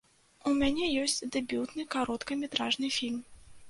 [0.51, 3.27] У мяне ёсць дэбютны кароткаметражны фільм.